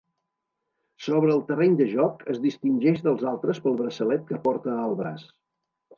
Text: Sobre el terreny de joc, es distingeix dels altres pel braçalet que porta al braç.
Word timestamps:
Sobre 1.07 1.29
el 1.33 1.43
terreny 1.51 1.75
de 1.83 1.87
joc, 1.91 2.25
es 2.35 2.41
distingeix 2.45 3.05
dels 3.09 3.27
altres 3.33 3.61
pel 3.67 3.77
braçalet 3.83 4.29
que 4.33 4.41
porta 4.49 4.77
al 4.87 4.97
braç. 5.03 5.29